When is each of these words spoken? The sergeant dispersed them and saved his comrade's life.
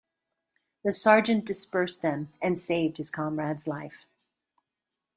The 0.83 0.93
sergeant 0.93 1.45
dispersed 1.45 2.01
them 2.01 2.33
and 2.41 2.57
saved 2.57 2.97
his 2.97 3.11
comrade's 3.11 3.67
life. 3.67 4.07